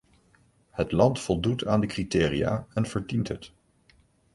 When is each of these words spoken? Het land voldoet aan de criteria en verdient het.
Het 0.69 0.91
land 0.91 1.19
voldoet 1.19 1.65
aan 1.65 1.79
de 1.81 1.87
criteria 1.87 2.67
en 2.73 2.85
verdient 2.85 3.27
het. 3.27 3.51